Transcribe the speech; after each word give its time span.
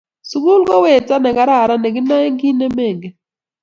Sikul 0.29 0.61
ko 0.67 0.75
weto 0.83 1.15
ne 1.19 1.31
kararan 1.37 1.81
ne 1.81 1.89
kinoe 1.95 2.29
kiit 2.39 2.57
ne 2.57 2.67
mengen. 2.77 3.13